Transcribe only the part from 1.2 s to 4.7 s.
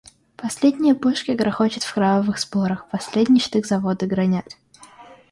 грохочут в кровавых спорах, последний штык заводы гранят.